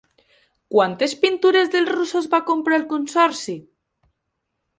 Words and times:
Quantes 0.75 1.13
pintures 1.25 1.69
dels 1.75 1.91
russos 1.97 2.31
va 2.33 2.41
comprar 2.49 2.81
el 2.81 2.87
consorci? 2.95 3.55